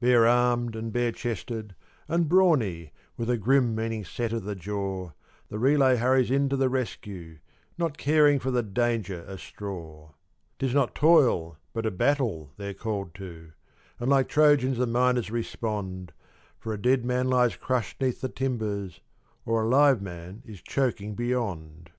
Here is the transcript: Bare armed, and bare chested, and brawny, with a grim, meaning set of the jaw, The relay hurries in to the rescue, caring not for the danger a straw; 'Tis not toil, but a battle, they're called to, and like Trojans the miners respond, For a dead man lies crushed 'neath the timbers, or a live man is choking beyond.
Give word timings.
Bare 0.00 0.26
armed, 0.26 0.74
and 0.76 0.94
bare 0.94 1.12
chested, 1.12 1.74
and 2.08 2.26
brawny, 2.26 2.90
with 3.18 3.28
a 3.28 3.36
grim, 3.36 3.74
meaning 3.74 4.02
set 4.02 4.32
of 4.32 4.44
the 4.44 4.54
jaw, 4.54 5.10
The 5.50 5.58
relay 5.58 5.96
hurries 5.96 6.30
in 6.30 6.48
to 6.48 6.56
the 6.56 6.70
rescue, 6.70 7.36
caring 7.98 8.36
not 8.36 8.42
for 8.42 8.50
the 8.50 8.62
danger 8.62 9.22
a 9.28 9.36
straw; 9.36 10.12
'Tis 10.58 10.72
not 10.72 10.94
toil, 10.94 11.58
but 11.74 11.84
a 11.84 11.90
battle, 11.90 12.50
they're 12.56 12.72
called 12.72 13.14
to, 13.16 13.52
and 14.00 14.08
like 14.08 14.30
Trojans 14.30 14.78
the 14.78 14.86
miners 14.86 15.30
respond, 15.30 16.14
For 16.58 16.72
a 16.72 16.80
dead 16.80 17.04
man 17.04 17.28
lies 17.28 17.54
crushed 17.56 18.00
'neath 18.00 18.22
the 18.22 18.30
timbers, 18.30 19.00
or 19.44 19.64
a 19.64 19.68
live 19.68 20.00
man 20.00 20.42
is 20.46 20.62
choking 20.62 21.14
beyond. 21.14 21.90